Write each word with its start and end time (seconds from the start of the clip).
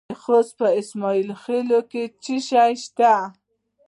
د 0.09 0.11
خوست 0.21 0.53
په 0.59 0.67
اسماعیل 0.81 1.29
خیل 1.43 1.69
کې 1.91 2.03
څه 2.23 2.35
شی 2.47 2.73
شته؟ 2.83 3.13